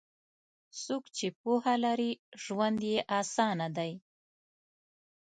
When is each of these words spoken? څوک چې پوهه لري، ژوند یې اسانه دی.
څوک 0.83 1.03
چې 1.17 1.27
پوهه 1.41 1.75
لري، 1.85 2.11
ژوند 2.43 2.79
یې 2.91 2.97
اسانه 3.19 3.67
دی. 3.77 3.91